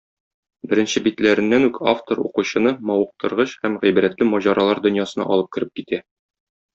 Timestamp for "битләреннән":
1.07-1.67